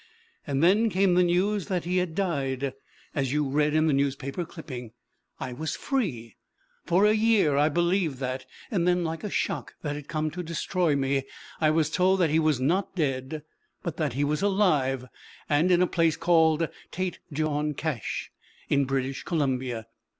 [0.47, 2.73] And then came the news that he had died,
[3.13, 4.93] as you read in the newspaper clipping.
[5.39, 6.37] I was free!
[6.87, 10.41] For a year I believed that; and then, like a shock that had come to
[10.41, 11.25] destroy me,
[11.59, 13.43] I was told that he was not dead
[13.83, 15.05] but that he was alive,
[15.47, 18.31] and in a place called Tête Jaune Cache,
[18.69, 19.85] in British Columbia.